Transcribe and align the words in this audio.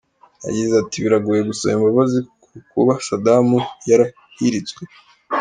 Yagize 0.45 0.73
ati 0.81 0.97
“Biragoye 1.03 1.41
gusaba 1.49 1.73
imbabazi 1.77 2.17
ku 2.49 2.57
kuba 2.71 2.93
Saddam 3.05 3.47
yarahiritswe. 3.89 4.81